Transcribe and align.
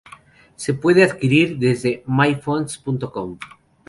Se 0.55 0.73
puede 0.73 1.03
adquirir 1.03 1.59
desde 1.59 2.01
MyFonts.com. 2.07 3.37